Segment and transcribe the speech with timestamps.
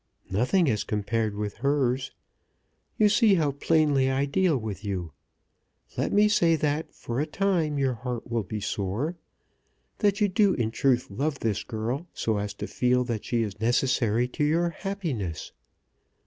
[0.31, 2.11] "Nothing as compared with hers.
[2.97, 5.11] You see how plainly I deal with you.
[5.95, 9.15] Let me say that for a time your heart will be sore;
[9.99, 13.59] that you do in truth love this girl so as to feel that she is
[13.61, 15.51] necessary to your happiness.